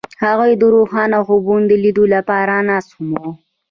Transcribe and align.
هغوی 0.23 0.51
د 0.61 0.63
روښانه 0.75 1.17
خوبونو 1.27 1.65
د 1.71 1.73
لیدلو 1.83 2.05
لپاره 2.15 2.53
ناست 2.69 2.89
هم 2.95 3.07
وو. 3.15 3.29